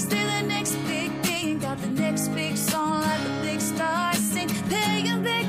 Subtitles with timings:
[0.00, 1.58] the next big thing.
[1.58, 4.48] Got the next big song the big stars sing.
[4.68, 5.46] Paying big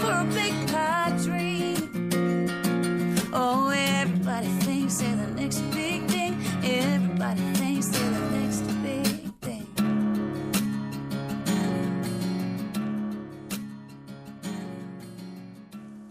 [0.00, 3.16] for a big pie dream.
[3.32, 6.40] Oh, everybody thinks they're the next big thing.
[6.62, 9.66] Everybody thinks they're the next big thing.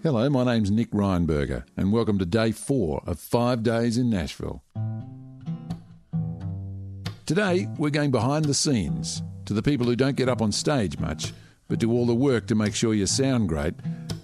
[0.04, 4.64] Hello, my name's Nick Reinberger, and welcome to day four of five days in Nashville.
[7.30, 10.98] Today, we're going behind the scenes to the people who don't get up on stage
[10.98, 11.31] much,
[11.67, 13.76] but do all the work to make sure you sound great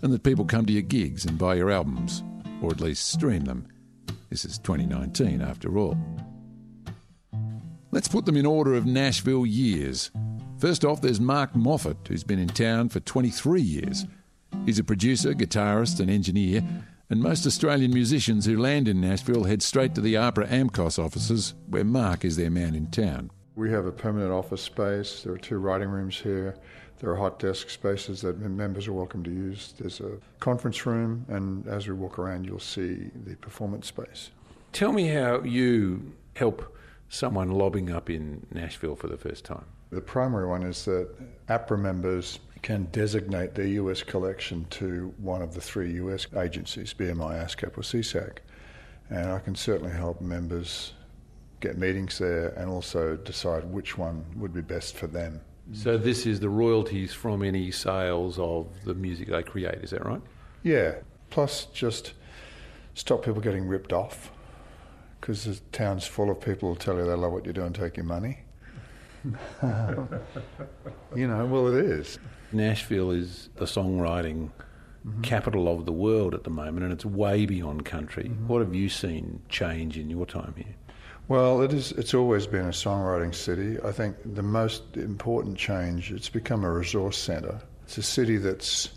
[0.02, 2.24] and that people come to your gigs and buy your albums,
[2.64, 3.68] or at least stream them.
[4.32, 5.96] This is 2019, after all.
[7.92, 10.10] Let's put them in order of Nashville years.
[10.58, 14.06] First off, there's Mark Moffat, who's been in town for 23 years.
[14.66, 16.64] He's a producer, guitarist, and engineer,
[17.10, 21.54] and most Australian musicians who land in Nashville head straight to the APRA AMCOS offices,
[21.68, 23.30] where Mark is their man in town.
[23.56, 25.22] We have a permanent office space.
[25.24, 26.58] There are two writing rooms here.
[27.00, 29.74] There are hot desk spaces that members are welcome to use.
[29.78, 34.32] There's a conference room, and as we walk around, you'll see the performance space.
[34.74, 36.76] Tell me how you help
[37.10, 39.66] someone lobbing up in Nashville for the first time.
[39.92, 41.10] The primary one is that
[41.48, 47.46] APRA members can designate their US collection to one of the three US agencies, BMI,
[47.46, 48.40] ASCAP, or SESAC.
[49.12, 50.94] And I can certainly help members
[51.60, 55.42] get meetings there and also decide which one would be best for them.
[55.74, 60.04] So this is the royalties from any sales of the music they create, is that
[60.04, 60.22] right?
[60.64, 60.96] Yeah,
[61.30, 62.14] plus just
[62.96, 64.32] stop people getting ripped off
[65.22, 67.76] because the town's full of people who tell you they love what you do and
[67.76, 68.40] take your money.
[71.16, 72.18] you know, well, it is.
[72.52, 74.50] Nashville is the songwriting
[75.06, 75.22] mm-hmm.
[75.22, 78.26] capital of the world at the moment and it's way beyond country.
[78.26, 78.48] Mm-hmm.
[78.48, 80.76] What have you seen change in your time here?
[81.28, 81.92] Well, it is.
[81.94, 83.80] It's always been a songwriting city.
[83.84, 86.12] I think the most important change.
[86.12, 87.60] It's become a resource centre.
[87.84, 88.90] It's a city that's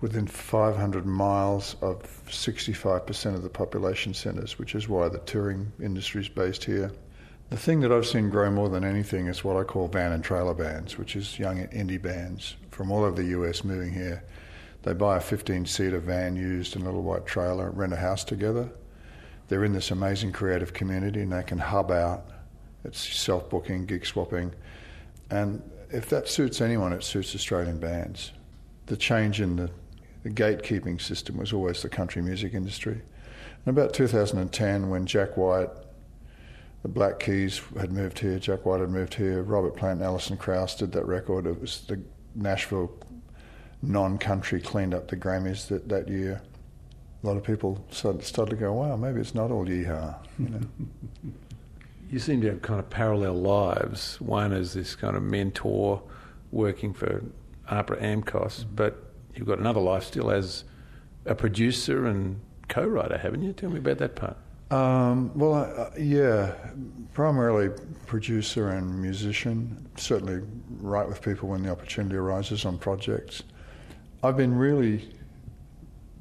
[0.00, 6.20] within 500 miles of 65% of the population centres, which is why the touring industry
[6.20, 6.92] is based here.
[7.48, 10.24] The thing that I've seen grow more than anything is what I call van and
[10.24, 14.24] trailer bands, which is young indie bands from all over the US moving here.
[14.82, 18.24] They buy a 15 seater van used in a little white trailer, rent a house
[18.24, 18.68] together.
[19.46, 22.24] They're in this amazing creative community and they can hub out.
[22.84, 24.52] It's self booking, gig swapping.
[25.30, 28.32] And if that suits anyone, it suits Australian bands.
[28.86, 29.70] The change in the,
[30.24, 33.00] the gatekeeping system was always the country music industry.
[33.64, 35.70] And about 2010, when Jack White,
[36.86, 40.36] the Black Keys had moved here, Jack White had moved here, Robert Plant and Alison
[40.36, 41.44] Krauss did that record.
[41.44, 42.00] It was the
[42.36, 42.92] Nashville
[43.82, 46.40] non country cleaned up the Grammys that, that year.
[47.24, 50.14] A lot of people started, started to go, wow, maybe it's not all yeehaw.
[50.38, 50.60] You know?
[52.08, 54.20] You seem to have kind of parallel lives.
[54.20, 56.00] One is this kind of mentor
[56.52, 57.24] working for
[57.68, 58.74] APRA AMCOS, mm-hmm.
[58.76, 60.62] but you've got another life still as
[61.24, 63.52] a producer and co-writer, haven't you?
[63.52, 64.36] Tell me about that part.
[64.70, 66.54] Um, well, uh, yeah,
[67.14, 67.70] primarily
[68.06, 69.88] producer and musician.
[69.96, 70.46] Certainly
[70.80, 73.42] write with people when the opportunity arises on projects.
[74.22, 75.08] I've been really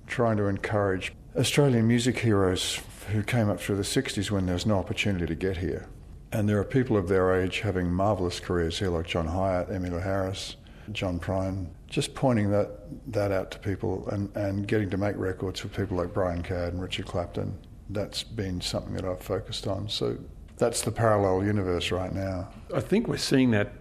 [0.08, 2.80] trying to encourage Australian music heroes
[3.12, 5.88] who came up through the 60s when there was no opportunity to get here.
[6.32, 10.04] And there are people of their age having marvellous careers here, like John Hiatt, Emmylou
[10.04, 10.56] Harris,
[10.92, 11.68] John Prine.
[11.88, 12.70] Just pointing that,
[13.12, 16.70] that out to people and, and getting to make records for people like Brian Cadd
[16.70, 17.58] and Richard Clapton.
[17.90, 19.90] That's been something that I've focused on.
[19.90, 20.18] So
[20.58, 22.50] that's the parallel universe right now.
[22.74, 23.74] I think we're seeing that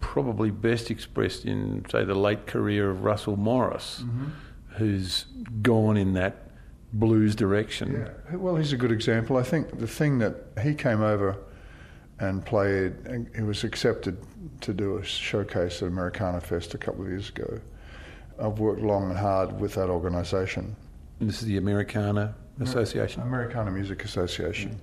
[0.00, 4.26] probably best expressed in, say, the late career of Russell Morris, mm-hmm.
[4.76, 5.26] who's
[5.62, 6.48] gone in that
[6.92, 8.06] blues direction.
[8.30, 8.36] Yeah.
[8.36, 9.36] Well, he's a good example.
[9.36, 11.36] I think the thing that he came over
[12.20, 14.18] and played, and he was accepted
[14.60, 17.60] to do a showcase at Americana Fest a couple of years ago.
[18.40, 20.76] I've worked long and hard with that organisation.
[21.20, 23.22] This is the Americana Association.
[23.22, 24.80] Americana Music Association.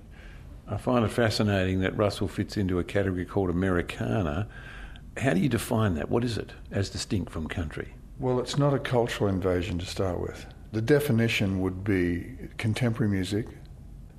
[0.68, 4.48] I find it fascinating that Russell fits into a category called Americana.
[5.16, 6.10] How do you define that?
[6.10, 7.94] What is it as distinct from country?
[8.18, 10.46] Well, it's not a cultural invasion to start with.
[10.72, 13.46] The definition would be contemporary music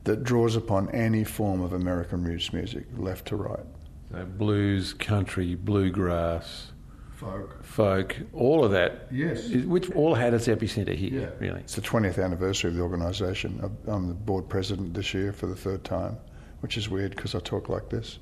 [0.05, 3.65] that draws upon any form of American roots music, left to right.
[4.11, 6.71] So blues, country, bluegrass,
[7.17, 7.63] Folk.
[7.63, 9.49] folk, all of that, Yes.
[9.65, 11.61] which all had its epicenter here, really.
[11.61, 13.59] It's the 20th anniversary of the organisation.
[13.61, 16.17] I'm- I'm the board president this year for the third time,
[16.61, 18.19] which is weird because I talk like this.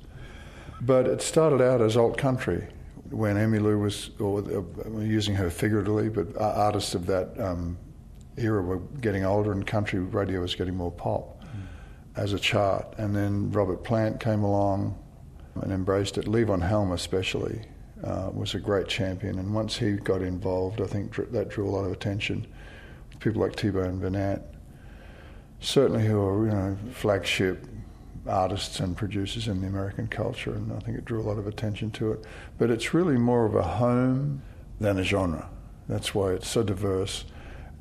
[0.80, 2.68] But it started out as alt country
[3.10, 7.76] when Emmylou was, or uh, using her figuratively, but artists of that um,
[8.38, 11.42] era were getting older and country radio was getting more pop
[12.16, 12.94] as a chart.
[12.96, 14.96] And then Robert Plant came along
[15.54, 16.24] and embraced it.
[16.24, 17.60] Levon Helm, especially,
[18.04, 21.70] uh, was a great champion, and once he got involved, I think that drew a
[21.70, 22.46] lot of attention.
[23.20, 24.54] People like T-Bone Burnett,
[25.60, 27.66] certainly who are you know flagship
[28.28, 31.46] artists and producers in the American culture, and I think it drew a lot of
[31.46, 32.24] attention to it.
[32.58, 34.42] But it's really more of a home
[34.80, 35.48] than a genre.
[35.88, 37.24] That's why it's so diverse,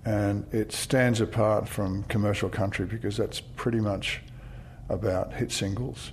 [0.05, 4.21] and it stands apart from commercial country because that's pretty much
[4.87, 6.11] about hit singles,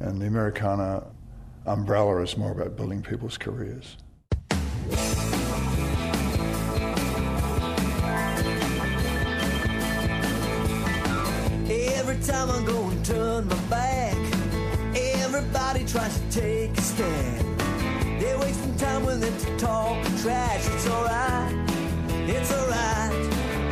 [0.00, 1.04] and the Americana
[1.66, 3.96] umbrella is more about building people's careers.
[11.70, 14.16] Every time I go and turn my back,
[14.94, 17.60] everybody tries to take a stand.
[18.20, 20.66] They're wasting time with it to talk trash.
[20.68, 21.54] It's alright,
[22.28, 23.12] it's alright,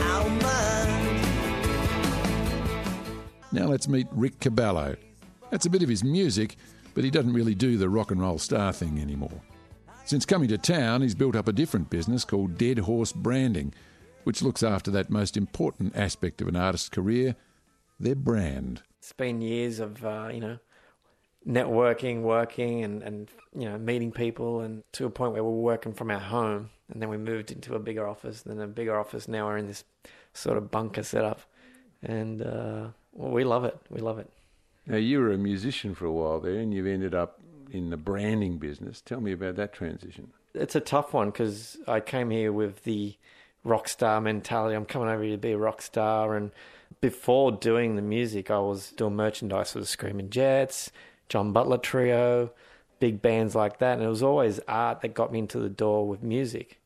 [0.00, 1.26] I don't mind.
[3.52, 4.96] Now let's meet Rick Caballo.
[5.50, 6.56] That's a bit of his music,
[6.94, 9.40] but he doesn't really do the rock and roll star thing anymore.
[10.04, 13.72] Since coming to town, he's built up a different business called Dead Horse Branding,
[14.24, 17.36] which looks after that most important aspect of an artist's career
[18.00, 18.82] their brand.
[18.98, 20.58] It's been years of uh, you know
[21.46, 25.92] networking, working, and and you know meeting people, and to a point where we're working
[25.92, 29.28] from our home, and then we moved into a bigger office, then a bigger office.
[29.28, 29.84] Now we're in this
[30.32, 31.40] sort of bunker setup,
[32.02, 33.78] and uh, well, we love it.
[33.90, 34.30] We love it.
[34.86, 37.40] Now, you were a musician for a while there, and you've ended up
[37.70, 39.00] in the branding business.
[39.00, 40.32] Tell me about that transition.
[40.54, 43.16] It's a tough one because I came here with the
[43.62, 44.74] rock star mentality.
[44.74, 46.50] I'm coming over here to be a rock star, and
[47.00, 50.90] before doing the music, I was doing merchandise for the Screaming Jets,
[51.28, 52.50] John Butler Trio,
[52.98, 53.94] big bands like that.
[53.94, 56.79] And it was always art that got me into the door with music.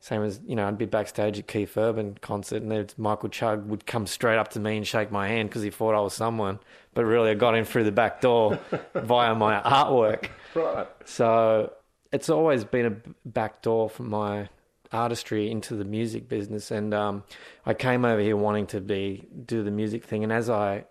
[0.00, 3.66] Same as, you know, I'd be backstage at Keith Urban concert and there's Michael Chugg
[3.66, 6.14] would come straight up to me and shake my hand because he thought I was
[6.14, 6.60] someone.
[6.94, 8.60] But really, I got in through the back door
[8.94, 10.28] via my artwork.
[10.54, 10.86] Right.
[11.04, 11.72] So
[12.12, 14.48] it's always been a back door for my
[14.92, 17.22] artistry into the music business and um,
[17.66, 20.84] I came over here wanting to be do the music thing and as I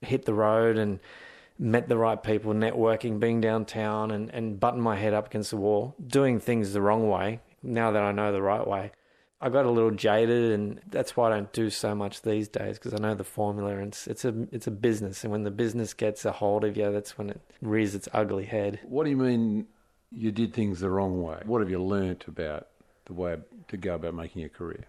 [0.00, 0.98] hit the road and
[1.58, 5.56] met the right people networking being downtown and, and button my head up against the
[5.56, 8.92] wall doing things the wrong way now that I know the right way
[9.40, 12.78] I got a little jaded and that's why I don't do so much these days
[12.78, 15.50] because I know the formula and it's, it's a it's a business and when the
[15.50, 19.10] business gets a hold of you that's when it rears its ugly head What do
[19.10, 19.66] you mean
[20.10, 21.42] you did things the wrong way?
[21.44, 22.68] What have you learnt about
[23.04, 23.36] the way
[23.68, 24.86] to go about making a career?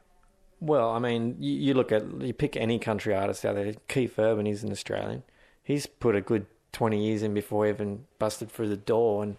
[0.61, 3.73] Well, I mean, you, you look at you pick any country artist out there.
[3.87, 5.23] Keith Urban, he's an Australian.
[5.63, 9.23] He's put a good twenty years in before he even busted through the door.
[9.23, 9.37] And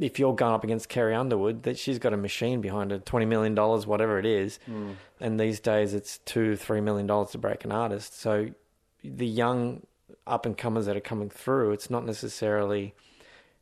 [0.00, 3.26] if you're going up against Carrie Underwood, that she's got a machine behind her, twenty
[3.26, 4.58] million dollars, whatever it is.
[4.66, 4.92] Hmm.
[5.20, 8.18] And these days, it's two, three million dollars to break an artist.
[8.18, 8.50] So
[9.04, 9.86] the young
[10.26, 12.94] up and comers that are coming through, it's not necessarily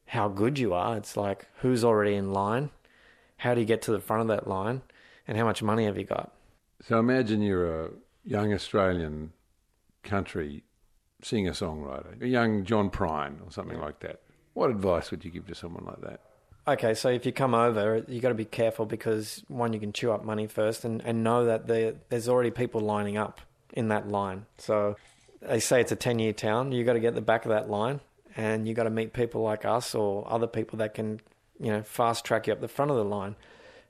[0.06, 0.96] how good you are.
[0.96, 2.70] It's like who's already in line,
[3.38, 4.82] how do you get to the front of that line,
[5.26, 6.32] and how much money have you got?
[6.82, 7.90] So imagine you're a
[8.24, 9.32] young Australian
[10.02, 10.64] country
[11.22, 14.20] singer songwriter, a young John Prine or something like that.
[14.60, 16.20] What advice would you give to someone like that?
[16.68, 19.90] Okay, so if you come over, you got to be careful because one, you can
[19.90, 23.40] chew up money first, and, and know that there, there's already people lining up
[23.72, 24.44] in that line.
[24.58, 24.96] So
[25.40, 26.72] they say it's a 10 year town.
[26.72, 28.00] You got to get the back of that line,
[28.36, 31.22] and you got to meet people like us or other people that can,
[31.58, 33.36] you know, fast track you up the front of the line.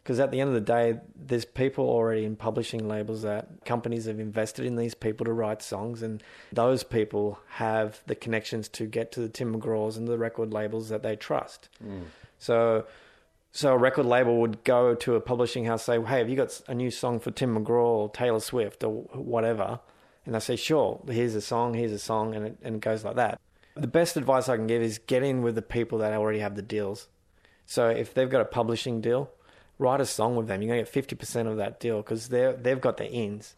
[0.02, 4.06] Because at the end of the day, there's people already in publishing labels that companies
[4.06, 8.86] have invested in these people to write songs, and those people have the connections to
[8.86, 11.68] get to the Tim McGraws and the record labels that they trust.
[11.84, 12.04] Mm.
[12.38, 12.86] So,
[13.52, 16.60] so a record label would go to a publishing house, say, "Hey, have you got
[16.66, 19.80] a new song for Tim McGraw or Taylor Swift or whatever?"
[20.24, 23.04] And they say, "Sure, here's a song, here's a song," and it, and it goes
[23.04, 23.38] like that.
[23.74, 26.56] The best advice I can give is get in with the people that already have
[26.56, 27.08] the deals.
[27.66, 29.30] So if they've got a publishing deal,
[29.80, 30.62] write a song with them.
[30.62, 33.56] You're gonna get fifty percent of that deal because they they've got the ins.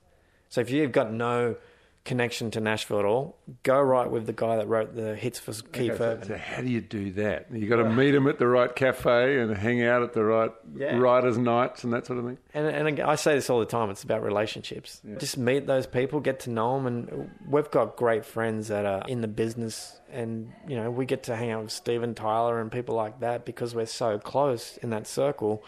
[0.48, 1.56] So if you've got no
[2.04, 5.52] connection to Nashville at all, go write with the guy that wrote the hits for
[5.52, 6.28] Keith Okay, so, Urban.
[6.28, 7.46] so how do you do that?
[7.52, 10.50] You got to meet him at the right cafe and hang out at the right
[10.76, 10.96] Yeah.
[10.98, 12.38] writers' nights and that sort of thing.
[12.54, 13.88] And, and I say this all the time.
[13.88, 15.00] It's about relationships.
[15.18, 19.04] Just meet those people, get to know them, and we've got great friends that are
[19.06, 22.70] in the business, and you know we get to hang out with Steven Tyler and
[22.72, 25.62] people like that because we're so close in that circle.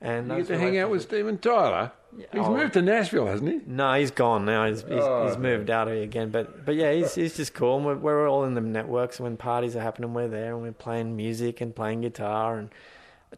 [0.00, 1.92] And You get to hang out with Steven Tyler.
[2.16, 2.54] He's oh.
[2.56, 3.60] moved to Nashville, hasn't he?
[3.66, 4.66] No, he's gone now.
[4.66, 6.30] He's he's, Oh, he's moved out of here again.
[6.30, 7.76] But but yeah, he's he's just cool.
[7.76, 9.20] And we're, we're all in the networks.
[9.20, 12.58] When parties are happening, we're there and we're playing music and playing guitar.
[12.58, 12.70] And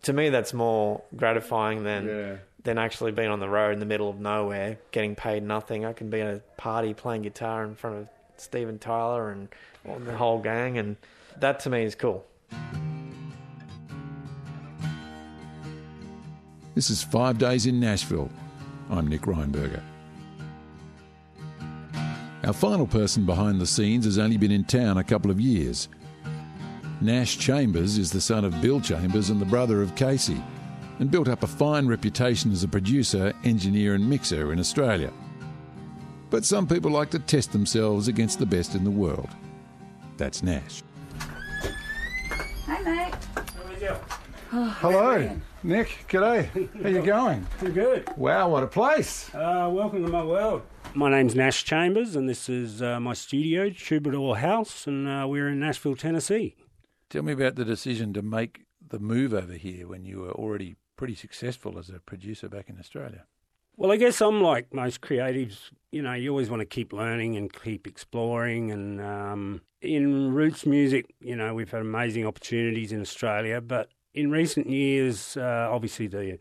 [0.03, 2.37] to me, that's more gratifying than Yeah.
[2.63, 5.85] than actually being on the road in the middle of nowhere, getting paid nothing.
[5.85, 9.49] I can be at a party playing guitar in front of Steven Tyler and
[10.05, 10.97] the whole gang, and
[11.41, 12.25] that to me is cool.
[16.79, 18.31] This is Five Days in Nashville.
[18.89, 19.83] I'm Nick Reinberger.
[22.45, 25.89] Our final person behind the scenes has only been in town a couple of years.
[27.01, 30.41] Nash Chambers is the son of Bill Chambers and the brother of Casey,
[31.01, 35.13] and built up a fine reputation as a producer, engineer, and mixer in Australia.
[36.31, 39.31] But some people like to test themselves against the best in the world.
[40.17, 40.85] That's Nash.
[42.67, 43.15] Hi, mate.
[44.51, 46.07] Hello, Nick.
[46.09, 46.49] G'day.
[46.83, 47.47] How you going?
[47.59, 48.09] Pretty good.
[48.17, 49.29] Wow, what a place!
[49.35, 50.63] Uh, welcome to my world.
[50.95, 55.49] My name's Nash Chambers, and this is uh, my studio, Troubadour House, and uh, we're
[55.49, 56.57] in Nashville, Tennessee.
[57.11, 60.77] Tell me about the decision to make the move over here when you were already
[60.97, 63.27] pretty successful as a producer back in Australia.
[63.77, 65.73] Well, I guess I'm like most creatives.
[65.93, 68.71] You know, you always want to keep learning and keep exploring.
[68.71, 74.31] And um, in roots music, you know, we've had amazing opportunities in Australia, but in
[74.31, 76.39] recent years, uh, obviously the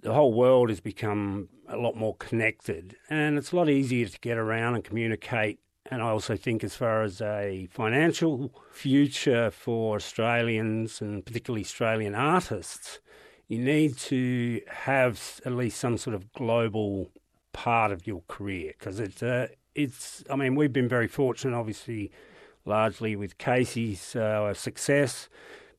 [0.00, 4.18] the whole world has become a lot more connected, and it's a lot easier to
[4.20, 5.58] get around and communicate.
[5.90, 12.14] And I also think, as far as a financial future for Australians and particularly Australian
[12.14, 13.00] artists,
[13.48, 17.10] you need to have at least some sort of global
[17.52, 20.24] part of your career because it's uh, it's.
[20.30, 22.10] I mean, we've been very fortunate, obviously,
[22.64, 25.28] largely with Casey's uh, success,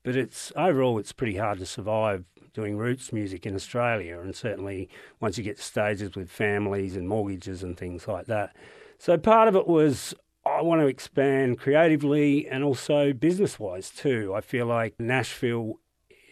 [0.07, 2.23] but it's overall it's pretty hard to survive
[2.53, 4.87] doing roots music in Australia, and certainly
[5.19, 8.55] once you get to stages with families and mortgages and things like that.
[8.97, 10.13] So part of it was
[10.45, 14.33] I want to expand creatively and also business wise too.
[14.33, 15.81] I feel like Nashville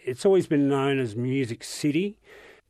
[0.06, 2.18] it's always been known as Music City,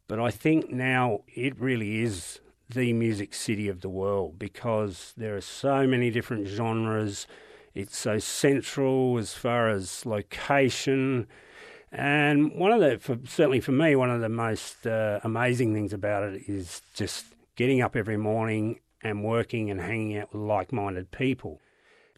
[0.07, 5.35] but I think now it really is the music city of the world because there
[5.35, 7.27] are so many different genres.
[7.75, 11.27] It's so central as far as location.
[11.91, 15.91] And one of the, for, certainly for me, one of the most uh, amazing things
[15.91, 17.25] about it is just
[17.58, 21.60] getting up every morning and working and hanging out with like minded people.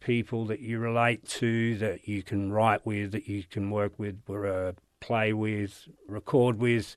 [0.00, 4.18] People that you relate to, that you can write with, that you can work with,
[4.30, 6.94] uh, play with, record with.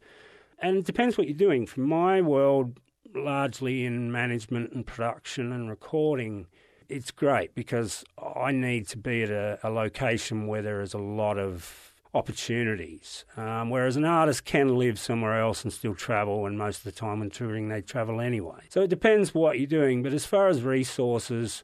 [0.60, 1.66] And it depends what you're doing.
[1.66, 2.80] From my world,
[3.16, 6.46] largely in management and production and recording,
[6.92, 11.00] it's great because I need to be at a, a location where there is a
[11.00, 13.26] lot of opportunities.
[13.38, 16.92] Um, whereas an artist can live somewhere else and still travel, and most of the
[16.92, 18.66] time when touring, they travel anyway.
[18.70, 20.04] So it depends what you're doing.
[20.04, 21.64] But as far as resources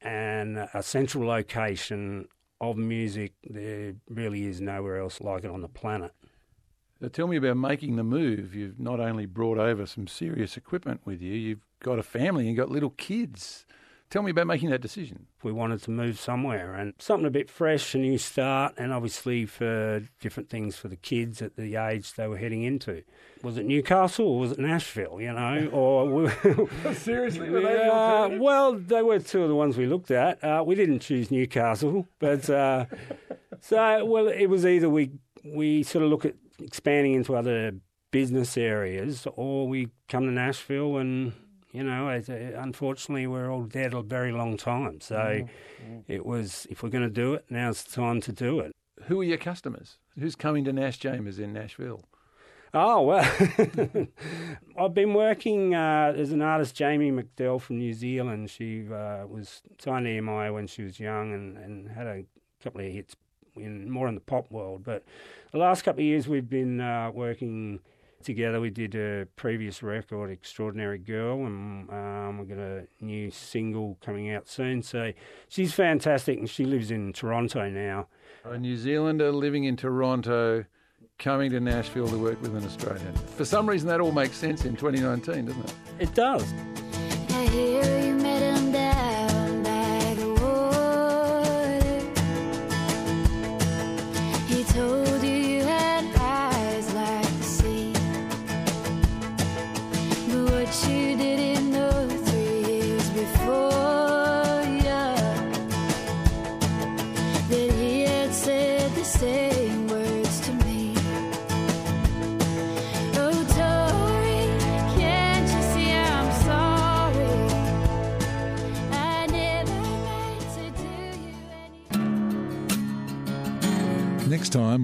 [0.00, 2.28] and a central location,
[2.60, 6.12] of music, there really is nowhere else like it on the planet.
[7.00, 8.54] So tell me about making the move.
[8.54, 12.56] You've not only brought over some serious equipment with you, you've got a family and
[12.56, 13.66] got little kids.
[14.08, 15.26] Tell me about making that decision.
[15.42, 19.46] We wanted to move somewhere and something a bit fresh, a new start, and obviously
[19.46, 23.02] for different things for the kids at the age they were heading into.
[23.42, 25.20] Was it Newcastle or was it Nashville?
[25.20, 26.30] You know, or
[26.94, 30.42] seriously, were they uh, well, they were two of the ones we looked at.
[30.42, 32.86] Uh, we didn't choose Newcastle, but uh,
[33.60, 35.10] so well, it was either we
[35.44, 37.72] we sort of look at expanding into other
[38.12, 41.32] business areas, or we come to Nashville and
[41.76, 44.98] you know, it, it, unfortunately, we're all dead a very long time.
[45.02, 45.98] So mm-hmm.
[46.08, 48.74] it was, if we're going to do it, now's the time to do it.
[49.04, 49.98] Who are your customers?
[50.18, 52.02] Who's coming to Nash Chambers in Nashville?
[52.72, 53.30] Oh, well,
[54.78, 58.48] I've been working uh, as an artist, Jamie McDell from New Zealand.
[58.48, 62.24] She uh, was signed to EMI when she was young and, and had a
[62.62, 63.16] couple of hits
[63.54, 64.82] in more in the pop world.
[64.82, 65.04] But
[65.52, 67.80] the last couple of years, we've been uh, working
[68.26, 68.60] together.
[68.60, 74.30] We did a previous record, Extraordinary Girl, and um, we've got a new single coming
[74.30, 74.82] out soon.
[74.82, 75.12] So
[75.48, 78.08] she's fantastic, and she lives in Toronto now.
[78.44, 80.66] A New Zealander living in Toronto,
[81.18, 83.14] coming to Nashville to work with an Australian.
[83.36, 85.74] For some reason, that all makes sense in 2019, doesn't it?
[85.98, 86.52] It does.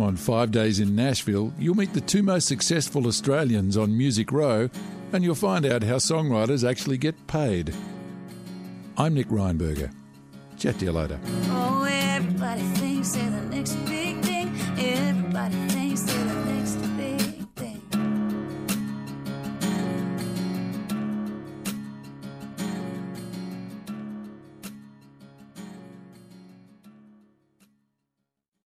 [0.02, 4.68] on five days in Nashville, you'll meet the two most successful Australians on Music Row
[5.12, 7.74] and you'll find out how songwriters actually get paid.
[8.96, 9.92] I'm Nick Reinberger.
[10.58, 11.18] Chat to you later.
[11.48, 11.82] Oh,